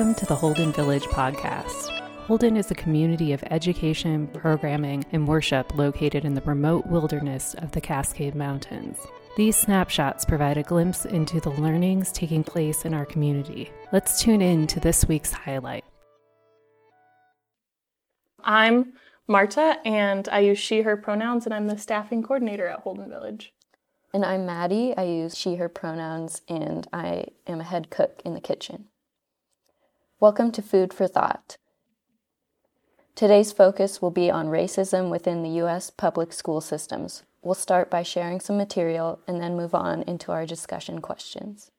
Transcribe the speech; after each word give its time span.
Welcome 0.00 0.14
to 0.14 0.24
the 0.24 0.34
Holden 0.34 0.72
Village 0.72 1.02
podcast. 1.02 1.90
Holden 2.20 2.56
is 2.56 2.70
a 2.70 2.74
community 2.74 3.34
of 3.34 3.44
education, 3.50 4.28
programming, 4.28 5.04
and 5.12 5.28
worship 5.28 5.76
located 5.76 6.24
in 6.24 6.32
the 6.32 6.40
remote 6.40 6.86
wilderness 6.86 7.52
of 7.58 7.72
the 7.72 7.82
Cascade 7.82 8.34
Mountains. 8.34 8.96
These 9.36 9.56
snapshots 9.56 10.24
provide 10.24 10.56
a 10.56 10.62
glimpse 10.62 11.04
into 11.04 11.38
the 11.38 11.50
learnings 11.50 12.12
taking 12.12 12.42
place 12.42 12.86
in 12.86 12.94
our 12.94 13.04
community. 13.04 13.70
Let's 13.92 14.22
tune 14.22 14.40
in 14.40 14.66
to 14.68 14.80
this 14.80 15.06
week's 15.06 15.32
highlight. 15.32 15.84
I'm 18.42 18.94
Marta, 19.28 19.80
and 19.84 20.26
I 20.30 20.38
use 20.38 20.58
she, 20.58 20.80
her 20.80 20.96
pronouns, 20.96 21.44
and 21.44 21.52
I'm 21.52 21.66
the 21.66 21.76
staffing 21.76 22.22
coordinator 22.22 22.66
at 22.66 22.80
Holden 22.80 23.10
Village. 23.10 23.52
And 24.14 24.24
I'm 24.24 24.46
Madi. 24.46 24.96
I 24.96 25.02
use 25.02 25.36
she, 25.36 25.56
her 25.56 25.68
pronouns, 25.68 26.40
and 26.48 26.88
I 26.90 27.26
am 27.46 27.60
a 27.60 27.64
head 27.64 27.90
cook 27.90 28.22
in 28.24 28.32
the 28.32 28.40
kitchen. 28.40 28.86
Welcome 30.20 30.52
to 30.52 30.60
Food 30.60 30.92
for 30.92 31.06
Thought. 31.06 31.56
Today's 33.14 33.52
focus 33.52 34.02
will 34.02 34.10
be 34.10 34.30
on 34.30 34.48
racism 34.48 35.08
within 35.08 35.42
the 35.42 35.56
U.S. 35.62 35.88
public 35.88 36.34
school 36.34 36.60
systems. 36.60 37.22
We'll 37.40 37.54
start 37.54 37.88
by 37.88 38.02
sharing 38.02 38.38
some 38.38 38.58
material 38.58 39.20
and 39.26 39.40
then 39.40 39.56
move 39.56 39.74
on 39.74 40.02
into 40.02 40.30
our 40.30 40.44
discussion 40.44 40.98
questions. 40.98 41.70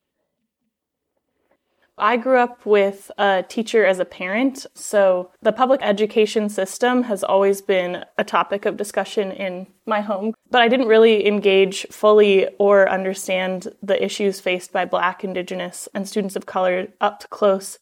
I 2.00 2.18
grew 2.18 2.40
up 2.40 2.66
with 2.66 3.12
a 3.20 3.46
teacher 3.48 3.86
as 3.86 4.00
a 4.00 4.06
parent, 4.06 4.66
so 4.74 5.30
the 5.44 5.52
public 5.52 5.82
education 5.84 6.50
system 6.50 7.04
has 7.04 7.24
always 7.24 7.62
been 7.62 8.06
a 8.18 8.24
topic 8.24 8.66
of 8.66 8.76
discussion 8.76 9.32
in 9.32 9.68
my 9.86 10.02
home. 10.02 10.34
But 10.50 10.64
I 10.64 10.68
didn't 10.68 10.88
really 10.88 11.28
engage 11.28 11.86
fully 11.92 12.48
or 12.58 12.90
understand 12.90 13.68
the 13.84 14.04
issues 14.04 14.40
faced 14.40 14.74
by 14.74 14.86
Black, 14.86 15.24
Indigenous, 15.24 15.88
and 15.94 16.08
students 16.08 16.36
of 16.36 16.48
color 16.48 16.88
up 17.00 17.30
close 17.30 17.78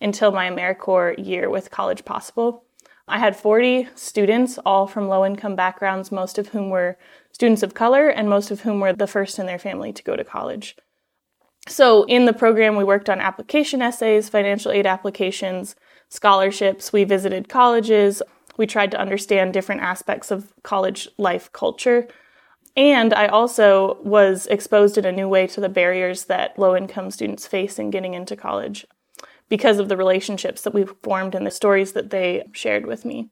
until 0.00 0.32
my 0.32 0.48
AmeriCorps 0.48 1.24
year 1.24 1.50
with 1.50 1.70
College 1.70 2.04
Possible. 2.04 2.64
I 3.08 3.18
had 3.18 3.36
40 3.36 3.88
students, 3.94 4.58
all 4.66 4.86
from 4.86 5.08
low 5.08 5.24
income 5.24 5.56
backgrounds, 5.56 6.12
most 6.12 6.38
of 6.38 6.48
whom 6.48 6.68
were 6.68 6.98
students 7.32 7.62
of 7.62 7.74
color, 7.74 8.08
and 8.08 8.28
most 8.28 8.50
of 8.50 8.60
whom 8.60 8.80
were 8.80 8.92
the 8.92 9.06
first 9.06 9.38
in 9.38 9.46
their 9.46 9.58
family 9.58 9.92
to 9.92 10.02
go 10.02 10.14
to 10.14 10.24
college. 10.24 10.76
So, 11.66 12.04
in 12.04 12.26
the 12.26 12.32
program, 12.32 12.76
we 12.76 12.84
worked 12.84 13.10
on 13.10 13.20
application 13.20 13.82
essays, 13.82 14.28
financial 14.28 14.72
aid 14.72 14.86
applications, 14.86 15.74
scholarships. 16.08 16.92
We 16.92 17.04
visited 17.04 17.48
colleges. 17.48 18.22
We 18.56 18.66
tried 18.66 18.90
to 18.92 19.00
understand 19.00 19.52
different 19.52 19.82
aspects 19.82 20.30
of 20.30 20.52
college 20.62 21.08
life 21.16 21.52
culture. 21.52 22.08
And 22.76 23.12
I 23.12 23.26
also 23.26 23.98
was 24.02 24.46
exposed 24.46 24.98
in 24.98 25.04
a 25.04 25.12
new 25.12 25.28
way 25.28 25.46
to 25.48 25.60
the 25.60 25.68
barriers 25.68 26.24
that 26.26 26.58
low 26.58 26.76
income 26.76 27.10
students 27.10 27.46
face 27.46 27.78
in 27.78 27.90
getting 27.90 28.14
into 28.14 28.36
college 28.36 28.86
because 29.48 29.78
of 29.78 29.88
the 29.88 29.96
relationships 29.96 30.62
that 30.62 30.74
we've 30.74 30.94
formed 31.02 31.34
and 31.34 31.46
the 31.46 31.50
stories 31.50 31.92
that 31.92 32.10
they 32.10 32.48
shared 32.52 32.86
with 32.86 33.04
me. 33.04 33.30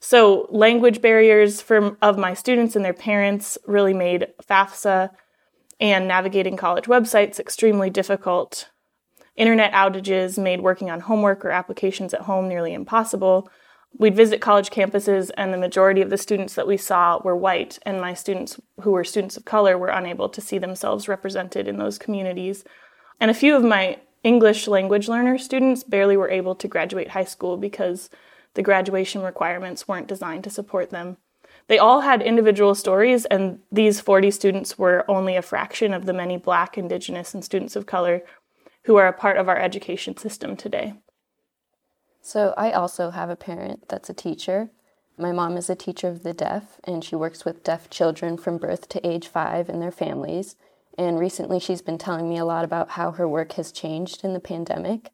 So, 0.00 0.46
language 0.50 1.00
barriers 1.00 1.60
for, 1.60 1.96
of 2.00 2.16
my 2.18 2.34
students 2.34 2.76
and 2.76 2.84
their 2.84 2.92
parents 2.92 3.58
really 3.66 3.94
made 3.94 4.28
FAFSA 4.48 5.10
and 5.80 6.06
navigating 6.06 6.56
college 6.56 6.84
websites 6.84 7.40
extremely 7.40 7.90
difficult. 7.90 8.70
Internet 9.36 9.72
outages 9.72 10.40
made 10.42 10.60
working 10.60 10.90
on 10.90 11.00
homework 11.00 11.44
or 11.44 11.50
applications 11.50 12.14
at 12.14 12.22
home 12.22 12.48
nearly 12.48 12.74
impossible. 12.74 13.48
We'd 13.96 14.16
visit 14.16 14.40
college 14.40 14.70
campuses, 14.70 15.30
and 15.36 15.52
the 15.52 15.58
majority 15.58 16.02
of 16.02 16.10
the 16.10 16.18
students 16.18 16.54
that 16.54 16.66
we 16.66 16.76
saw 16.76 17.20
were 17.24 17.36
white, 17.36 17.78
and 17.82 18.00
my 18.00 18.14
students 18.14 18.60
who 18.82 18.90
were 18.92 19.04
students 19.04 19.36
of 19.36 19.44
color 19.44 19.78
were 19.78 19.88
unable 19.88 20.28
to 20.28 20.40
see 20.40 20.58
themselves 20.58 21.08
represented 21.08 21.66
in 21.66 21.78
those 21.78 21.98
communities. 21.98 22.64
And 23.20 23.30
a 23.30 23.34
few 23.34 23.56
of 23.56 23.64
my 23.64 23.98
English 24.22 24.66
language 24.66 25.08
learner 25.08 25.38
students 25.38 25.84
barely 25.84 26.16
were 26.16 26.30
able 26.30 26.54
to 26.56 26.68
graduate 26.68 27.10
high 27.10 27.24
school 27.24 27.56
because 27.56 28.10
the 28.54 28.62
graduation 28.62 29.22
requirements 29.22 29.86
weren't 29.86 30.08
designed 30.08 30.44
to 30.44 30.50
support 30.50 30.90
them. 30.90 31.16
They 31.68 31.78
all 31.78 32.00
had 32.00 32.22
individual 32.22 32.74
stories, 32.74 33.26
and 33.26 33.60
these 33.70 34.00
40 34.00 34.30
students 34.30 34.78
were 34.78 35.04
only 35.08 35.36
a 35.36 35.42
fraction 35.42 35.92
of 35.92 36.06
the 36.06 36.14
many 36.14 36.36
Black, 36.36 36.78
Indigenous, 36.78 37.34
and 37.34 37.44
students 37.44 37.76
of 37.76 37.86
color 37.86 38.22
who 38.84 38.96
are 38.96 39.06
a 39.06 39.12
part 39.12 39.36
of 39.36 39.48
our 39.48 39.58
education 39.58 40.16
system 40.16 40.56
today. 40.56 40.94
So, 42.22 42.54
I 42.56 42.72
also 42.72 43.10
have 43.10 43.28
a 43.30 43.36
parent 43.36 43.88
that's 43.88 44.10
a 44.10 44.14
teacher. 44.14 44.70
My 45.18 45.30
mom 45.30 45.56
is 45.56 45.68
a 45.68 45.76
teacher 45.76 46.08
of 46.08 46.22
the 46.22 46.32
deaf, 46.32 46.80
and 46.84 47.04
she 47.04 47.14
works 47.14 47.44
with 47.44 47.64
deaf 47.64 47.90
children 47.90 48.38
from 48.38 48.56
birth 48.56 48.88
to 48.90 49.06
age 49.06 49.28
five 49.28 49.68
and 49.68 49.82
their 49.82 49.92
families. 49.92 50.56
And 50.98 51.18
recently, 51.18 51.60
she's 51.60 51.80
been 51.80 51.98
telling 51.98 52.28
me 52.28 52.36
a 52.36 52.44
lot 52.44 52.64
about 52.64 52.90
how 52.90 53.12
her 53.12 53.28
work 53.28 53.52
has 53.52 53.72
changed 53.72 54.24
in 54.24 54.34
the 54.34 54.40
pandemic. 54.40 55.10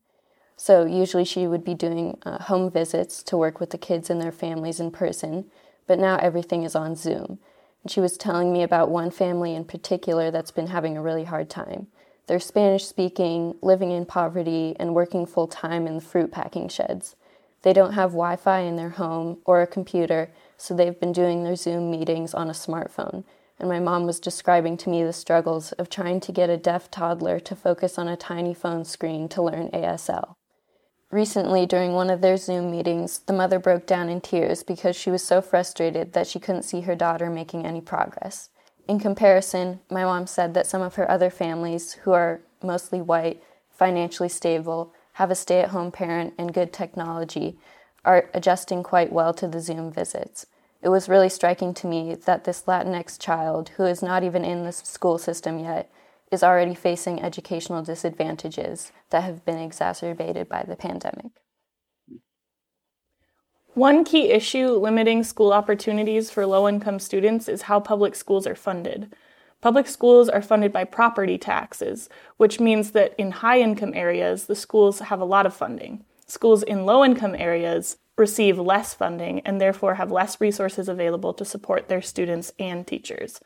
So, 0.57 0.87
usually, 0.87 1.25
she 1.25 1.47
would 1.47 1.65
be 1.65 1.75
doing 1.75 2.19
uh, 2.23 2.39
home 2.45 2.71
visits 2.71 3.23
to 3.25 3.37
work 3.37 3.61
with 3.61 3.71
the 3.71 3.79
kids 3.79 4.09
and 4.09 4.21
their 4.21 4.33
families 4.33 4.81
in 4.81 4.91
person 4.91 5.45
but 5.87 5.99
now 5.99 6.17
everything 6.17 6.63
is 6.63 6.75
on 6.75 6.97
Zoom. 6.97 7.39
And 7.83 7.91
she 7.91 8.01
was 8.01 8.17
telling 8.17 8.53
me 8.53 8.63
about 8.63 8.91
one 8.91 9.11
family 9.11 9.55
in 9.55 9.65
particular 9.65 10.31
that's 10.31 10.51
been 10.51 10.69
having 10.69 10.97
a 10.97 11.03
really 11.03 11.25
hard 11.25 11.51
time. 11.51 11.89
They're 12.27 12.41
Spanish 12.41 12.87
speaking, 12.87 13.55
living 13.61 13.91
in 13.91 14.07
poverty, 14.07 14.75
and 14.81 14.95
working 14.95 15.27
full 15.27 15.47
time 15.47 15.87
in 15.87 15.97
the 15.97 16.01
fruit 16.01 16.33
packing 16.33 16.69
sheds. 16.69 17.17
They 17.63 17.75
don't 17.75 17.93
have 17.93 18.11
Wi 18.11 18.37
Fi 18.37 18.61
in 18.61 18.77
their 18.77 18.91
home 18.91 19.39
or 19.45 19.61
a 19.61 19.67
computer, 19.67 20.31
so 20.57 20.75
they've 20.75 20.99
been 20.99 21.13
doing 21.13 21.45
their 21.45 21.57
Zoom 21.57 21.91
meetings 21.91 22.33
on 22.33 22.49
a 22.49 22.53
smartphone. 22.55 23.25
And 23.59 23.69
my 23.69 23.81
mom 23.81 24.07
was 24.07 24.21
describing 24.21 24.77
to 24.79 24.91
me 24.91 25.03
the 25.03 25.13
struggles 25.13 25.73
of 25.73 25.89
trying 25.89 26.21
to 26.21 26.33
get 26.33 26.51
a 26.51 26.57
deaf 26.57 26.91
toddler 26.91 27.39
to 27.41 27.55
focus 27.55 27.99
on 27.99 28.09
a 28.09 28.17
tiny 28.17 28.55
phone 28.55 28.85
screen 28.85 29.29
to 29.29 29.43
learn 29.43 29.71
ASL. 29.71 30.35
Recently, 31.11 31.65
during 31.65 31.93
one 31.93 32.11
of 32.11 32.21
their 32.21 32.37
Zoom 32.37 32.73
meetings, 32.73 33.21
the 33.21 33.33
mother 33.33 33.61
broke 33.61 33.87
down 33.87 34.09
in 34.09 34.21
tears 34.21 34.65
because 34.65 34.97
she 34.97 35.13
was 35.13 35.23
so 35.23 35.41
frustrated 35.41 36.13
that 36.13 36.27
she 36.27 36.41
couldn't 36.41 36.65
see 36.65 36.81
her 36.81 36.97
daughter 36.97 37.31
making 37.31 37.65
any 37.65 37.81
progress. 37.81 38.49
In 38.89 38.99
comparison, 38.99 39.79
my 39.89 40.05
mom 40.05 40.27
said 40.27 40.55
that 40.55 40.67
some 40.67 40.83
of 40.83 40.97
her 40.97 41.09
other 41.09 41.31
families, 41.31 41.93
who 42.03 42.13
are 42.13 42.41
mostly 42.63 43.01
white, 43.01 43.41
financially 43.71 44.29
stable, 44.29 44.93
have 45.15 45.31
a 45.31 45.37
stay 45.37 45.61
at 45.61 45.69
home 45.69 45.93
parent, 45.93 46.35
and 46.37 46.53
good 46.53 46.73
technology, 46.73 47.59
are 48.05 48.29
adjusting 48.35 48.83
quite 48.83 49.13
well 49.13 49.33
to 49.35 49.47
the 49.47 49.61
Zoom 49.61 49.93
visits. 49.93 50.47
It 50.85 50.91
was 50.91 51.09
really 51.09 51.31
striking 51.31 51.73
to 51.75 51.87
me 51.87 52.15
that 52.15 52.45
this 52.45 52.65
Latinx 52.65 53.19
child, 53.19 53.71
who 53.71 53.85
is 53.85 54.03
not 54.03 54.23
even 54.23 54.45
in 54.45 54.65
the 54.65 54.73
school 54.73 55.17
system 55.17 55.59
yet, 55.59 55.91
is 56.31 56.43
already 56.43 56.75
facing 56.75 57.23
educational 57.23 57.83
disadvantages 57.83 58.93
that 59.09 59.23
have 59.23 59.47
been 59.47 59.57
exacerbated 59.57 60.47
by 60.47 60.63
the 60.63 60.77
pandemic. 60.77 61.33
One 63.73 64.05
key 64.05 64.29
issue 64.31 64.73
limiting 64.73 65.25
school 65.25 65.55
opportunities 65.55 66.31
for 66.31 66.45
low 66.45 66.69
income 66.69 66.99
students 66.99 67.49
is 67.49 67.63
how 67.63 67.81
public 67.81 68.15
schools 68.15 68.47
are 68.47 68.55
funded. 68.55 69.17
Public 69.63 69.87
schools 69.87 70.29
are 70.29 70.43
funded 70.43 70.71
by 70.71 70.85
property 70.85 71.39
taxes, 71.39 72.11
which 72.37 72.61
means 72.61 72.91
that 72.91 73.15
in 73.17 73.31
high 73.31 73.59
income 73.59 73.93
areas, 73.95 74.45
the 74.45 74.55
schools 74.55 74.99
have 74.99 75.21
a 75.21 75.25
lot 75.25 75.47
of 75.47 75.55
funding. 75.55 76.05
Schools 76.27 76.63
in 76.63 76.85
low 76.85 77.03
income 77.03 77.35
areas 77.35 77.97
receive 78.17 78.59
less 78.59 78.95
funding 78.95 79.41
and 79.41 79.61
therefore 79.61 79.95
have 79.95 80.13
less 80.13 80.41
resources 80.41 80.89
available 80.89 81.35
to 81.35 81.45
support 81.45 81.89
their 81.89 82.03
students 82.03 82.53
and 82.59 82.87
teachers 82.87 83.41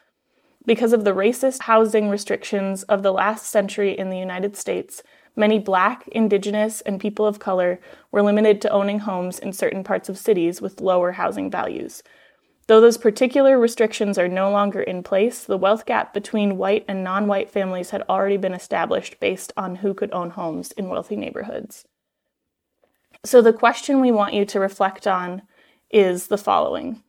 because 0.69 0.93
of 0.93 1.05
the 1.05 1.15
racist 1.15 1.63
housing 1.63 2.11
restrictions 2.11 2.83
of 2.85 3.03
the 3.03 3.11
last 3.11 3.47
century 3.47 3.97
in 3.97 4.11
the 4.11 4.19
United 4.19 4.55
States, 4.55 5.03
many 5.35 5.59
black, 5.59 6.07
indigenous, 6.09 6.83
and 6.83 7.01
people 7.01 7.25
of 7.25 7.39
color 7.39 7.81
were 8.13 8.23
limited 8.23 8.61
to 8.61 8.71
owning 8.71 8.99
homes 8.99 9.39
in 9.39 9.51
certain 9.51 9.83
parts 9.83 10.11
of 10.11 10.19
cities 10.19 10.61
with 10.61 10.83
lower 10.83 11.13
housing 11.13 11.51
values. 11.51 12.03
Though 12.67 12.83
those 12.83 12.99
particular 12.99 13.59
restrictions 13.59 14.19
are 14.19 14.29
no 14.29 14.51
longer 14.51 14.83
in 14.83 15.03
place, 15.03 15.43
the 15.43 15.57
wealth 15.57 15.87
gap 15.87 16.13
between 16.13 16.59
white 16.59 16.85
and 16.87 17.03
non 17.03 17.27
white 17.27 17.51
families 17.51 17.89
had 17.89 18.05
already 18.07 18.37
been 18.37 18.53
established 18.53 19.19
based 19.21 19.55
on 19.57 19.77
who 19.77 19.95
could 19.95 20.13
own 20.13 20.29
homes 20.29 20.73
in 20.73 20.91
wealthy 20.91 21.17
neighborhoods. 21.17 21.87
So, 23.25 23.43
the 23.43 23.53
question 23.53 24.01
we 24.01 24.13
want 24.13 24.35
you 24.35 24.45
to 24.45 24.61
reflect 24.61 25.07
on 25.07 25.43
is 25.91 26.29
the 26.29 26.39
following 26.39 27.03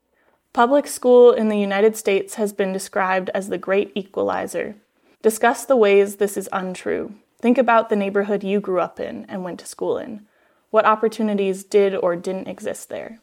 Public 0.53 0.87
school 0.87 1.31
in 1.31 1.49
the 1.49 1.59
United 1.59 1.95
States 1.95 2.35
has 2.35 2.51
been 2.51 2.73
described 2.73 3.29
as 3.35 3.49
the 3.49 3.59
great 3.59 3.91
equalizer. 3.93 4.75
Discuss 5.21 5.65
the 5.65 5.75
ways 5.75 6.15
this 6.15 6.35
is 6.35 6.49
untrue. 6.51 7.13
Think 7.39 7.59
about 7.59 7.89
the 7.89 7.95
neighborhood 7.95 8.43
you 8.43 8.59
grew 8.59 8.79
up 8.79 8.99
in 8.99 9.25
and 9.25 9.43
went 9.43 9.59
to 9.59 9.67
school 9.67 9.99
in. 9.99 10.25
What 10.71 10.85
opportunities 10.85 11.63
did 11.63 11.95
or 11.95 12.15
didn't 12.15 12.47
exist 12.47 12.89
there? 12.89 13.19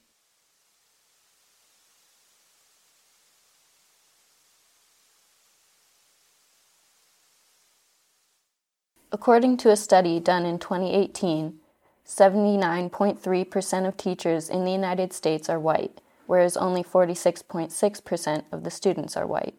According 9.11 9.57
to 9.59 9.71
a 9.71 9.77
study 9.77 10.21
done 10.21 10.47
in 10.47 10.59
2018, 10.59 11.59
79.3% 12.07 13.89
of 13.89 13.97
teachers 13.97 14.49
in 14.49 14.65
the 14.65 14.73
United 14.73 15.13
States 15.13 15.49
are 15.49 15.59
white 15.59 16.01
whereas 16.27 16.57
only 16.57 16.83
46.6% 16.83 18.45
of 18.53 18.65
the 18.65 18.71
students 18.71 19.17
are 19.17 19.27
white. 19.27 19.55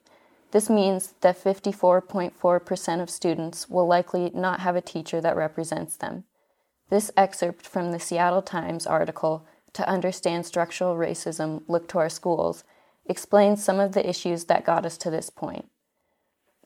This 0.51 0.69
means 0.69 1.13
that 1.21 1.41
54.4% 1.41 3.01
of 3.01 3.09
students 3.09 3.69
will 3.69 3.87
likely 3.87 4.31
not 4.33 4.61
have 4.61 4.75
a 4.75 4.81
teacher 4.81 5.19
that 5.21 5.35
represents 5.35 5.97
them. 5.97 6.23
This 6.89 7.11
excerpt 7.17 7.65
from 7.65 7.91
the 7.91 7.99
Seattle 7.99 8.41
Times 8.41 8.87
article, 8.87 9.45
To 9.73 9.87
Understand 9.89 10.45
Structural 10.45 10.95
Racism 10.95 11.63
Look 11.67 11.89
to 11.89 11.99
Our 11.99 12.09
Schools, 12.09 12.63
explains 13.05 13.63
some 13.63 13.79
of 13.79 13.91
the 13.91 14.07
issues 14.07 14.45
that 14.45 14.65
got 14.65 14.85
us 14.85 14.97
to 14.99 15.09
this 15.09 15.29
point. 15.29 15.65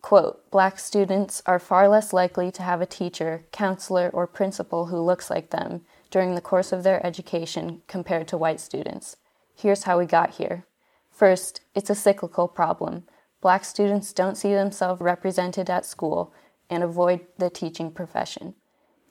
Quote, 0.01 0.50
Black 0.50 0.80
students 0.80 1.44
are 1.45 1.59
far 1.59 1.88
less 1.88 2.12
likely 2.12 2.51
to 2.51 2.63
have 2.63 2.81
a 2.81 2.86
teacher, 2.86 3.45
counselor, 3.51 4.09
or 4.13 4.25
principal 4.25 4.88
who 4.88 5.00
looks 5.00 5.30
like 5.30 5.51
them 5.51 5.81
during 6.09 6.36
the 6.36 6.42
course 6.42 6.71
of 6.71 6.83
their 6.83 7.06
education 7.06 7.81
compared 7.88 8.27
to 8.27 8.38
white 8.38 8.59
students. 8.59 9.18
Here's 9.56 9.83
how 9.83 10.00
we 10.00 10.06
got 10.06 10.31
here. 10.31 10.65
First, 11.12 11.62
it's 11.75 11.89
a 11.89 11.95
cyclical 11.95 12.48
problem. 12.48 13.03
Black 13.42 13.63
students 13.63 14.12
don't 14.12 14.38
see 14.38 14.53
themselves 14.53 15.01
represented 15.01 15.69
at 15.69 15.86
school 15.86 16.33
and 16.69 16.83
avoid 16.83 17.21
the 17.38 17.50
teaching 17.50 17.92
profession. 17.92 18.56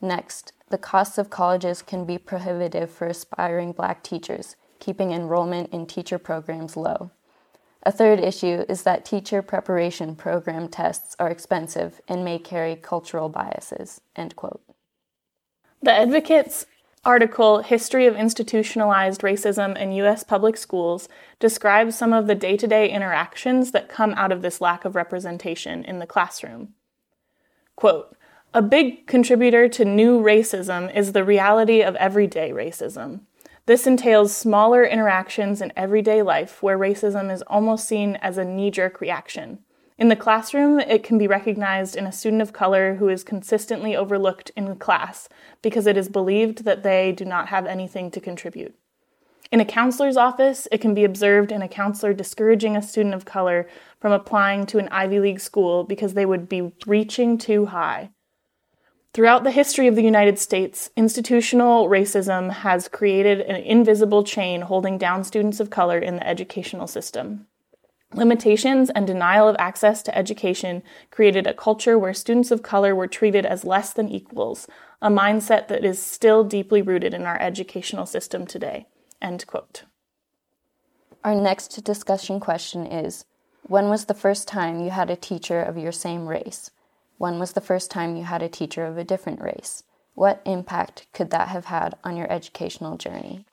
Next, 0.01 0.53
the 0.71 0.79
costs 0.79 1.19
of 1.19 1.31
colleges 1.31 1.83
can 1.83 2.05
be 2.05 2.19
prohibitive 2.19 2.91
for 2.91 3.07
aspiring 3.07 3.73
black 3.73 4.03
teachers, 4.03 4.57
keeping 4.79 5.13
enrollment 5.13 5.73
in 5.73 5.87
teacher 5.87 6.19
programs 6.19 6.77
low. 6.77 7.11
A 7.83 7.93
third 7.93 8.21
issue 8.21 8.65
is 8.69 8.83
that 8.83 9.05
teacher 9.05 9.41
preparation 9.41 10.15
program 10.15 10.69
tests 10.69 11.17
are 11.19 11.31
expensive 11.31 12.01
and 12.07 12.25
may 12.25 12.39
carry 12.39 12.77
cultural 12.77 13.29
biases. 13.29 14.03
End 14.15 14.37
quote. 14.37 14.63
The 15.83 15.93
advocates 15.93 16.67
article, 17.05 17.63
History 17.63 18.07
of 18.07 18.17
Institutionalized 18.17 19.23
Racism 19.23 19.77
in 19.79 19.93
U.S. 19.93 20.23
Public 20.23 20.59
Schools, 20.59 21.09
describes 21.39 21.97
some 21.97 22.13
of 22.13 22.27
the 22.27 22.35
day 22.35 22.59
to 22.59 22.67
day 22.67 22.91
interactions 22.91 23.71
that 23.71 23.89
come 23.89 24.13
out 24.15 24.33
of 24.33 24.43
this 24.43 24.61
lack 24.61 24.85
of 24.85 24.95
representation 24.95 25.83
in 25.85 25.99
the 25.99 26.07
classroom. 26.07 26.75
Quote, 27.77 28.15
a 28.53 28.61
big 28.61 29.07
contributor 29.07 29.69
to 29.69 29.85
new 29.85 30.21
racism 30.21 30.95
is 30.95 31.13
the 31.13 31.25
reality 31.25 31.83
of 31.83 31.95
everyday 31.97 32.51
racism. 32.51 33.21
This 33.67 33.87
entails 33.87 34.37
smaller 34.37 34.85
interactions 34.85 35.61
in 35.61 35.73
everyday 35.77 36.23
life 36.23 36.63
where 36.63 36.79
racism 36.79 37.33
is 37.33 37.43
almost 37.43 37.87
seen 37.87 38.17
as 38.17 38.39
a 38.39 38.45
knee 38.45 38.71
jerk 38.71 39.01
reaction. 39.01 39.61
In 39.99 40.09
the 40.09 40.17
classroom, 40.17 40.81
it 40.81 41.03
can 41.03 41.19
be 41.19 41.27
recognized 41.27 41.95
in 41.95 42.07
a 42.07 42.13
student 42.13 42.41
of 42.41 42.55
color 42.55 42.95
who 42.95 43.09
is 43.09 43.23
consistently 43.23 43.95
overlooked 43.95 44.51
in 44.57 44.77
class 44.77 45.29
because 45.61 45.87
it 45.87 45.99
is 45.99 46.09
believed 46.09 46.65
that 46.65 46.83
they 46.83 47.13
do 47.13 47.27
not 47.27 47.49
have 47.49 47.67
anything 47.67 48.11
to 48.13 48.21
contribute. 48.21 48.75
In 49.53 49.61
a 49.61 49.65
counselor's 49.65 50.17
office, 50.17 50.67
it 50.73 50.81
can 50.81 50.95
be 50.95 51.05
observed 51.05 51.53
in 51.53 51.61
a 51.61 51.69
counselor 51.69 52.15
discouraging 52.15 52.77
a 52.77 52.83
student 52.83 53.15
of 53.15 53.25
color 53.27 53.69
from 54.01 54.13
applying 54.13 54.65
to 54.67 54.79
an 54.79 54.89
Ivy 54.89 55.21
League 55.21 55.41
school 55.41 55.85
because 55.85 56.15
they 56.15 56.25
would 56.25 56.49
be 56.49 56.73
reaching 56.87 57.37
too 57.37 57.67
high. 57.67 58.11
Throughout 59.13 59.43
the 59.43 59.51
history 59.51 59.89
of 59.89 59.97
the 59.97 60.05
United 60.05 60.39
States, 60.39 60.91
institutional 60.97 61.89
racism 61.89 62.51
has 62.51 62.87
created 62.87 63.41
an 63.41 63.57
invisible 63.57 64.23
chain 64.23 64.61
holding 64.61 64.99
down 64.99 65.25
students 65.25 65.59
of 65.59 65.69
color 65.69 65.99
in 65.99 66.15
the 66.15 66.27
educational 66.27 66.87
system. 66.87 67.47
Limitations 68.15 68.89
and 68.91 69.09
denial 69.09 69.49
of 69.49 69.57
access 69.59 70.03
to 70.03 70.17
education 70.17 70.83
created 71.11 71.47
a 71.47 71.55
culture 71.55 71.99
where 71.99 72.15
students 72.15 72.53
of 72.53 72.63
color 72.63 72.95
were 72.95 73.09
treated 73.09 73.45
as 73.45 73.65
less 73.65 73.93
than 73.93 74.09
equals, 74.09 74.69
a 75.03 75.09
mindset 75.09 75.67
that 75.67 75.85
is 75.85 76.01
still 76.01 76.45
deeply 76.45 76.81
rooted 76.81 77.13
in 77.13 77.23
our 77.23 77.41
educational 77.41 78.07
system 78.07 78.47
today. 78.47 78.87
End 79.21 79.45
quote. 79.47 79.85
Our 81.25 81.35
next 81.35 81.83
discussion 81.85 82.39
question 82.39 82.87
is 82.87 83.25
When 83.63 83.89
was 83.89 84.05
the 84.05 84.15
first 84.15 84.47
time 84.47 84.81
you 84.81 84.91
had 84.91 85.11
a 85.11 85.17
teacher 85.17 85.61
of 85.61 85.77
your 85.77 85.93
same 85.93 86.27
race? 86.27 86.71
When 87.21 87.39
was 87.39 87.53
the 87.53 87.61
first 87.61 87.91
time 87.91 88.17
you 88.17 88.25
had 88.25 88.41
a 88.41 88.49
teacher 88.49 88.87
of 88.87 88.97
a 88.97 89.05
different 89.05 89.43
race? 89.43 89.83
What 90.15 90.41
impact 90.47 91.07
could 91.13 91.29
that 91.33 91.49
have 91.49 91.67
had 91.67 91.99
on 92.03 92.17
your 92.17 92.33
educational 92.33 92.97
journey? 92.97 93.45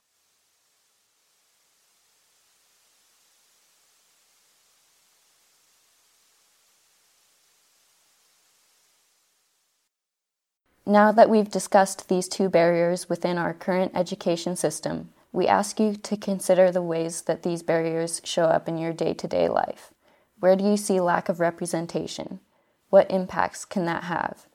Now 10.86 11.12
that 11.12 11.28
we've 11.28 11.50
discussed 11.50 12.08
these 12.08 12.26
two 12.26 12.48
barriers 12.48 13.10
within 13.10 13.36
our 13.36 13.52
current 13.52 13.92
education 13.94 14.56
system, 14.56 15.10
we 15.30 15.46
ask 15.46 15.78
you 15.78 15.94
to 15.94 16.16
consider 16.16 16.72
the 16.72 16.80
ways 16.80 17.20
that 17.20 17.42
these 17.42 17.62
barriers 17.62 18.22
show 18.24 18.44
up 18.44 18.66
in 18.66 18.78
your 18.78 18.94
day 18.94 19.12
to 19.12 19.28
day 19.28 19.46
life. 19.50 19.92
Where 20.40 20.56
do 20.56 20.64
you 20.64 20.78
see 20.78 21.00
lack 21.00 21.28
of 21.28 21.38
representation? 21.38 22.40
What 22.90 23.10
impacts 23.10 23.64
can 23.64 23.84
that 23.84 24.04
have? 24.04 24.46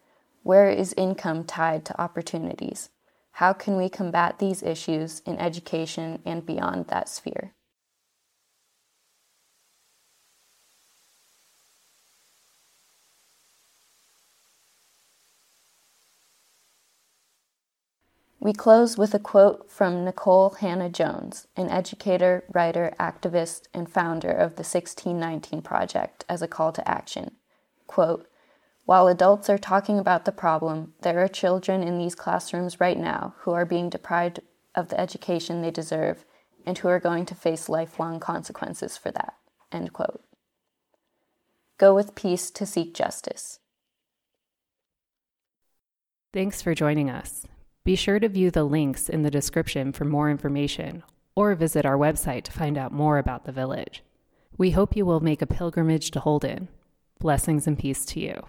Where 0.42 0.70
is 0.70 0.94
income 0.98 1.44
tied 1.44 1.86
to 1.86 2.02
opportunities? 2.02 2.90
How 3.34 3.54
can 3.54 3.78
we 3.78 3.90
combat 3.90 4.40
these 4.40 4.64
issues 4.64 5.22
in 5.26 5.38
education 5.38 6.22
and 6.26 6.46
beyond 6.46 6.88
that 6.88 7.10
sphere? 7.10 7.54
We 18.40 18.52
close 18.52 18.98
with 18.98 19.14
a 19.14 19.20
quote 19.20 19.72
from 19.72 20.04
Nicole 20.04 20.50
Hannah 20.60 20.90
Jones, 20.90 21.48
an 21.56 21.70
educator, 21.70 22.44
writer, 22.54 22.94
activist, 23.00 23.68
and 23.74 23.90
founder 23.90 24.32
of 24.32 24.58
the 24.58 24.66
1619 24.66 25.62
Project, 25.62 26.26
as 26.28 26.42
a 26.42 26.48
call 26.48 26.74
to 26.74 26.86
action. 26.86 27.38
Quote, 27.94 28.28
While 28.86 29.08
adults 29.08 29.52
are 29.52 29.60
talking 29.60 30.00
about 30.00 30.26
the 30.26 30.32
problem, 30.32 30.96
there 31.04 31.24
are 31.24 31.28
children 31.28 31.84
in 31.84 32.00
these 32.00 32.16
classrooms 32.16 32.80
right 32.80 32.98
now 32.98 33.36
who 33.42 33.52
are 33.52 33.68
being 33.68 33.88
deprived 33.88 34.40
of 34.74 34.90
the 34.90 35.00
education 35.00 35.62
they 35.62 35.70
deserve 35.70 36.26
and 36.66 36.76
who 36.76 36.88
are 36.88 37.00
going 37.00 37.28
to 37.28 37.36
face 37.36 37.70
lifelong 37.70 38.20
consequences 38.20 38.98
for 38.98 39.12
that. 39.12 39.36
End 39.72 39.94
quote. 39.94 40.24
Go 41.78 41.94
with 41.94 42.16
peace 42.16 42.50
to 42.50 42.66
seek 42.66 42.96
justice. 42.96 43.60
Thanks 46.34 46.64
for 46.64 46.74
joining 46.74 47.12
us. 47.12 47.46
Be 47.84 47.96
sure 47.96 48.20
to 48.20 48.28
view 48.28 48.50
the 48.50 48.64
links 48.64 49.08
in 49.08 49.22
the 49.22 49.30
description 49.30 49.92
for 49.92 50.06
more 50.06 50.32
information 50.32 51.04
or 51.36 51.54
visit 51.54 51.86
our 51.86 51.98
website 51.98 52.42
to 52.46 52.52
find 52.52 52.76
out 52.76 52.92
more 52.92 53.20
about 53.20 53.46
the 53.46 53.52
village. 53.52 54.02
We 54.58 54.72
hope 54.72 54.96
you 54.96 55.06
will 55.06 55.20
make 55.20 55.44
a 55.44 55.46
pilgrimage 55.46 56.10
to 56.10 56.22
Holden. 56.22 56.70
Blessings 57.20 57.68
and 57.68 57.78
peace 57.80 58.06
to 58.06 58.20
you. 58.20 58.46